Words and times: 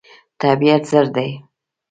طبیعت 0.41 0.81
زر 0.91 1.05
دی. 1.15 1.29